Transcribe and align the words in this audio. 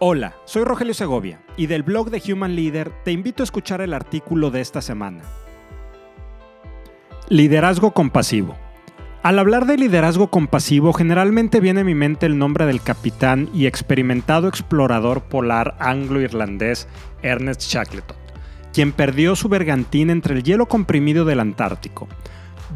Hola, 0.00 0.34
soy 0.44 0.64
Rogelio 0.64 0.92
Segovia 0.92 1.40
y 1.56 1.66
del 1.66 1.84
blog 1.84 2.10
de 2.10 2.20
Human 2.32 2.56
Leader 2.56 2.90
te 3.04 3.12
invito 3.12 3.42
a 3.42 3.44
escuchar 3.44 3.80
el 3.80 3.94
artículo 3.94 4.50
de 4.50 4.60
esta 4.60 4.82
semana. 4.82 5.22
Liderazgo 7.28 7.92
compasivo. 7.92 8.56
Al 9.22 9.38
hablar 9.38 9.66
de 9.66 9.78
liderazgo 9.78 10.30
compasivo, 10.30 10.92
generalmente 10.92 11.60
viene 11.60 11.82
a 11.82 11.84
mi 11.84 11.94
mente 11.94 12.26
el 12.26 12.38
nombre 12.38 12.66
del 12.66 12.82
capitán 12.82 13.48
y 13.54 13.66
experimentado 13.66 14.48
explorador 14.48 15.22
polar 15.22 15.76
anglo-irlandés 15.78 16.88
Ernest 17.22 17.62
Shackleton, 17.62 18.16
quien 18.72 18.90
perdió 18.90 19.36
su 19.36 19.48
bergantín 19.48 20.10
entre 20.10 20.34
el 20.34 20.42
hielo 20.42 20.66
comprimido 20.66 21.24
del 21.24 21.38
Antártico. 21.38 22.08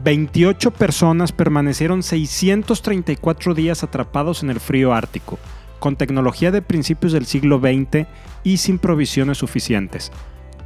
28 0.05 0.71
personas 0.71 1.33
permanecieron 1.33 2.05
634 2.05 3.55
días 3.55 3.83
atrapados 3.83 4.45
en 4.45 4.51
el 4.51 4.61
frío 4.61 4.95
ártico, 4.95 5.39
con 5.79 5.97
tecnología 5.97 6.51
de 6.51 6.63
principios 6.63 7.13
del 7.13 7.27
siglo 7.27 7.59
XX 7.61 8.07
y 8.45 8.59
sin 8.59 8.79
provisiones 8.79 9.39
suficientes. 9.39 10.13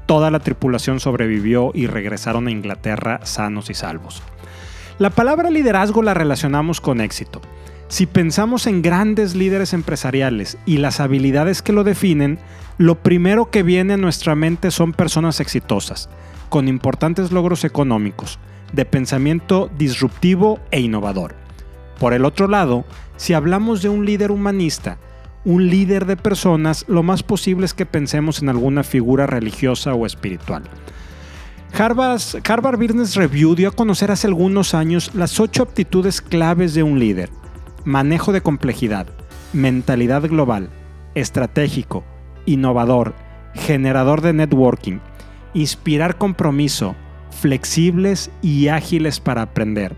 Toda 0.07 0.31
la 0.31 0.41
tripulación 0.41 1.01
sobrevivió 1.01 1.71
y 1.75 1.87
regresaron 1.87 2.47
a 2.47 2.51
Inglaterra 2.51 3.21
sanos 3.25 3.71
y 3.71 3.75
salvos. 3.75 4.23
La 4.99 5.11
palabra 5.11 5.51
liderazgo 5.51 6.03
la 6.03 6.15
relacionamos 6.15 6.81
con 6.81 7.01
éxito. 7.01 7.41
Si 7.89 8.07
pensamos 8.07 8.67
en 8.67 8.83
grandes 8.83 9.35
líderes 9.35 9.73
empresariales 9.73 10.59
y 10.65 10.79
las 10.79 11.01
habilidades 11.01 11.61
que 11.61 11.73
lo 11.73 11.85
definen, 11.85 12.39
lo 12.79 12.97
primero 12.97 13.51
que 13.51 13.63
viene 13.63 13.95
a 13.95 13.99
nuestra 13.99 14.35
mente 14.35 14.71
son 14.71 14.93
personas 14.93 15.41
exitosas, 15.41 16.09
con 16.49 16.69
importantes 16.69 17.33
logros 17.33 17.65
económicos, 17.65 18.39
de 18.73 18.85
pensamiento 18.85 19.71
disruptivo 19.77 20.59
e 20.71 20.81
innovador. 20.81 21.35
Por 21.99 22.15
el 22.15 22.25
otro 22.25 22.49
lado, 22.49 22.85
si 23.17 23.35
hablamos 23.35 23.83
de 23.83 23.89
un 23.89 24.07
líder 24.07 24.31
humanista, 24.31 24.99
un 25.45 25.69
líder 25.69 26.07
de 26.07 26.17
personas, 26.17 26.85
lo 26.89 27.03
más 27.03 27.23
posible 27.23 27.65
es 27.65 27.75
que 27.75 27.87
pensemos 27.87 28.43
en 28.43 28.49
alguna 28.49 28.83
figura 28.85 29.27
religiosa 29.27 29.95
o 29.95 30.07
espiritual. 30.07 30.63
Harvard, 31.75 32.79
Business 32.79 33.17
Review 33.17 33.55
dio 33.55 33.71
a 33.71 33.73
conocer 33.73 34.11
hace 34.11 34.27
algunos 34.27 34.75
años 34.75 35.11
las 35.15 35.41
ocho 35.41 35.63
aptitudes 35.63 36.21
claves 36.21 36.75
de 36.75 36.83
un 36.83 36.99
líder. 36.99 37.31
Manejo 37.85 38.33
de 38.33 38.43
complejidad, 38.43 39.07
mentalidad 39.53 40.23
global, 40.23 40.69
estratégico, 41.15 42.05
innovador, 42.47 43.15
generador 43.55 44.21
de 44.21 44.35
networking, 44.35 44.99
inspirar 45.55 46.19
compromiso, 46.19 46.95
flexibles 47.31 48.31
y 48.43 48.69
ágiles 48.69 49.19
para 49.19 49.43
aprender, 49.43 49.97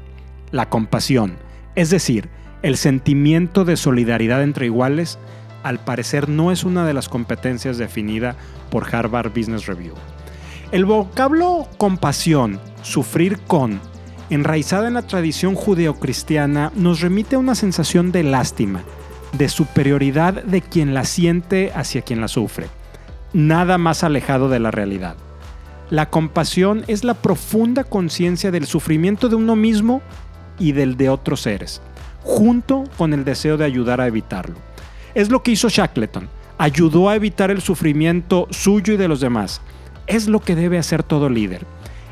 la 0.53 0.69
compasión, 0.71 1.37
es 1.75 1.91
decir, 1.91 2.31
el 2.63 2.77
sentimiento 2.77 3.65
de 3.65 3.77
solidaridad 3.77 4.43
entre 4.43 4.67
iguales, 4.67 5.19
al 5.65 5.81
parecer 5.81 6.29
no 6.29 6.53
es 6.53 6.63
una 6.63 6.87
de 6.87 6.95
las 6.95 7.09
competencias 7.09 7.77
definida 7.77 8.37
por 8.71 8.95
Harvard 8.95 9.31
Business 9.31 9.67
Review. 9.67 9.95
El 10.71 10.85
vocablo 10.85 11.67
compasión, 11.77 12.61
sufrir 12.83 13.41
con, 13.41 13.81
enraizada 14.31 14.87
en 14.87 14.95
la 14.95 15.03
tradición 15.03 15.57
judeocristiana, 15.57 16.71
nos 16.77 17.01
remite 17.01 17.35
a 17.35 17.41
una 17.41 17.57
sensación 17.57 18.13
de 18.13 18.23
lástima, 18.23 18.85
de 19.33 19.49
superioridad 19.49 20.45
de 20.45 20.63
quien 20.63 20.95
la 20.95 21.05
siente 21.05 21.73
hacia 21.75 22.03
quien 22.03 22.21
la 22.21 22.29
sufre. 22.29 22.69
Nada 23.33 23.79
más 23.79 24.05
alejado 24.05 24.49
de 24.49 24.61
la 24.61 24.71
realidad. 24.71 25.17
La 25.91 26.11
compasión 26.11 26.85
es 26.87 27.03
la 27.03 27.15
profunda 27.15 27.83
conciencia 27.83 28.53
del 28.53 28.67
sufrimiento 28.67 29.29
de 29.29 29.35
uno 29.35 29.57
mismo 29.57 30.03
y 30.59 30.73
del 30.73 30.97
de 30.97 31.09
otros 31.09 31.41
seres 31.41 31.83
junto 32.25 32.85
con 32.97 33.13
el 33.13 33.25
deseo 33.25 33.57
de 33.57 33.67
ayudar 33.67 34.01
a 34.01 34.07
evitarlo. 34.07 34.57
Es 35.15 35.31
lo 35.31 35.43
que 35.43 35.53
hizo 35.53 35.69
Shackleton. 35.69 36.29
Ayudó 36.59 37.09
a 37.09 37.17
evitar 37.17 37.51
el 37.51 37.61
sufrimiento 37.61 38.49
suyo 38.51 38.95
y 38.95 38.97
de 38.97 39.09
los 39.09 39.21
demás. 39.21 39.61
Es 40.07 40.29
lo 40.29 40.41
que 40.41 40.57
debe 40.57 40.79
hacer 40.79 41.03
todo 41.03 41.29
líder. 41.29 41.67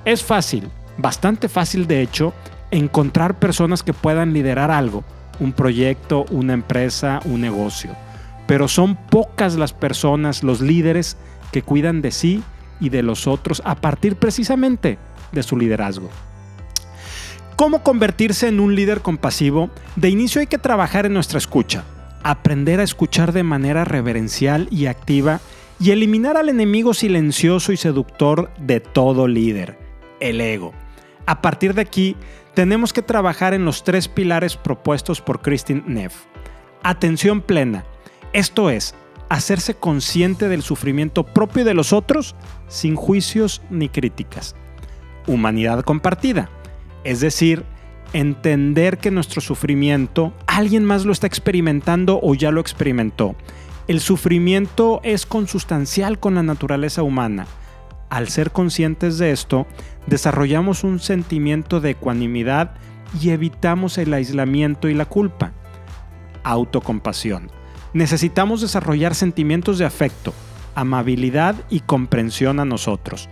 Es 0.04 0.22
fácil, 0.22 0.68
bastante 0.98 1.48
fácil 1.48 1.86
de 1.86 2.00
hecho, 2.00 2.32
encontrar 2.70 3.38
personas 3.38 3.82
que 3.82 3.92
puedan 3.92 4.32
liderar 4.32 4.70
algo, 4.70 5.04
un 5.40 5.52
proyecto, 5.52 6.24
una 6.30 6.54
empresa, 6.54 7.20
un 7.24 7.40
negocio. 7.40 7.94
Pero 8.46 8.68
son 8.68 8.96
pocas 8.96 9.56
las 9.56 9.72
personas, 9.72 10.42
los 10.42 10.60
líderes, 10.60 11.16
que 11.52 11.62
cuidan 11.62 12.02
de 12.02 12.10
sí 12.12 12.42
y 12.80 12.88
de 12.88 13.02
los 13.02 13.26
otros 13.26 13.62
a 13.64 13.74
partir 13.76 14.16
precisamente 14.16 14.98
de 15.32 15.42
su 15.42 15.56
liderazgo. 15.56 16.08
¿Cómo 17.56 17.82
convertirse 17.82 18.48
en 18.48 18.58
un 18.58 18.74
líder 18.74 19.02
compasivo? 19.02 19.70
De 19.94 20.08
inicio 20.08 20.40
hay 20.40 20.46
que 20.46 20.58
trabajar 20.58 21.06
en 21.06 21.14
nuestra 21.14 21.38
escucha, 21.38 21.84
aprender 22.22 22.80
a 22.80 22.84
escuchar 22.84 23.32
de 23.32 23.42
manera 23.42 23.84
reverencial 23.84 24.68
y 24.70 24.86
activa 24.86 25.40
y 25.80 25.90
eliminar 25.90 26.36
al 26.36 26.48
enemigo 26.48 26.94
silencioso 26.94 27.72
y 27.72 27.76
seductor 27.76 28.50
de 28.58 28.80
todo 28.80 29.26
líder, 29.28 29.78
el 30.20 30.40
ego. 30.40 30.72
A 31.26 31.40
partir 31.40 31.74
de 31.74 31.82
aquí, 31.82 32.16
tenemos 32.54 32.92
que 32.92 33.02
trabajar 33.02 33.54
en 33.54 33.64
los 33.64 33.84
tres 33.84 34.08
pilares 34.08 34.56
propuestos 34.56 35.20
por 35.20 35.40
Christine 35.40 35.82
Neff. 35.86 36.14
Atención 36.82 37.40
plena, 37.40 37.84
esto 38.32 38.70
es, 38.70 38.94
hacerse 39.28 39.74
consciente 39.74 40.48
del 40.48 40.62
sufrimiento 40.62 41.24
propio 41.24 41.64
de 41.64 41.74
los 41.74 41.92
otros 41.92 42.34
sin 42.68 42.96
juicios 42.96 43.62
ni 43.70 43.88
críticas. 43.88 44.54
Humanidad 45.26 45.82
compartida 45.84 46.50
es 47.04 47.20
decir, 47.20 47.64
entender 48.12 48.98
que 48.98 49.10
nuestro 49.10 49.40
sufrimiento 49.40 50.32
alguien 50.56 50.84
más 50.84 51.06
lo 51.06 51.12
está 51.12 51.26
experimentando 51.26 52.20
o 52.22 52.34
ya 52.34 52.50
lo 52.50 52.60
experimentó. 52.60 53.34
El 53.88 54.00
sufrimiento 54.00 55.00
es 55.02 55.24
consustancial 55.24 56.20
con 56.20 56.34
la 56.34 56.42
naturaleza 56.42 57.02
humana. 57.02 57.46
Al 58.10 58.28
ser 58.28 58.50
conscientes 58.50 59.16
de 59.16 59.32
esto, 59.32 59.66
desarrollamos 60.06 60.84
un 60.84 61.00
sentimiento 61.00 61.80
de 61.80 61.90
ecuanimidad 61.90 62.74
y 63.18 63.30
evitamos 63.30 63.96
el 63.96 64.12
aislamiento 64.12 64.88
y 64.88 64.94
la 64.94 65.06
culpa. 65.06 65.52
Autocompasión. 66.44 67.50
Necesitamos 67.94 68.60
desarrollar 68.60 69.14
sentimientos 69.14 69.78
de 69.78 69.86
afecto, 69.86 70.34
amabilidad 70.74 71.56
y 71.70 71.80
comprensión 71.80 72.60
a 72.60 72.64
nosotros. 72.64 73.28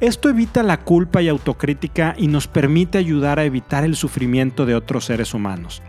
Esto 0.00 0.28
evita 0.28 0.62
la 0.62 0.78
culpa 0.78 1.22
y 1.22 1.28
autocrítica 1.28 2.14
y 2.16 2.28
nos 2.28 2.46
permite 2.46 2.98
ayudar 2.98 3.38
a 3.38 3.44
evitar 3.44 3.84
el 3.84 3.96
sufrimiento 3.96 4.64
de 4.64 4.74
otros 4.74 5.04
seres 5.04 5.34
humanos. 5.34 5.82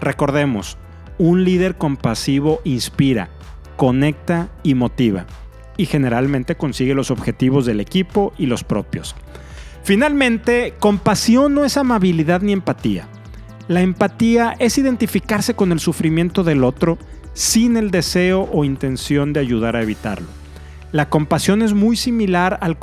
Recordemos, 0.00 0.78
un 1.18 1.44
líder 1.44 1.76
compasivo 1.76 2.60
inspira, 2.64 3.30
conecta 3.76 4.48
y 4.62 4.74
motiva, 4.74 5.26
y 5.76 5.86
generalmente 5.86 6.56
consigue 6.56 6.94
los 6.94 7.10
objetivos 7.10 7.66
del 7.66 7.80
equipo 7.80 8.32
y 8.38 8.46
los 8.46 8.64
propios. 8.64 9.14
Finalmente, 9.82 10.74
compasión 10.78 11.54
no 11.54 11.64
es 11.64 11.76
amabilidad 11.76 12.40
ni 12.40 12.52
empatía. 12.52 13.06
La 13.68 13.82
empatía 13.82 14.54
es 14.58 14.78
identificarse 14.78 15.54
con 15.54 15.72
el 15.72 15.80
sufrimiento 15.80 16.44
del 16.44 16.64
otro 16.64 16.98
sin 17.34 17.76
el 17.76 17.90
deseo 17.90 18.48
o 18.52 18.64
intención 18.64 19.32
de 19.32 19.40
ayudar 19.40 19.76
a 19.76 19.82
evitarlo. 19.82 20.28
La 20.92 21.08
compasión 21.08 21.62
es 21.62 21.74
muy 21.74 21.96
similar 21.96 22.58
al, 22.60 22.78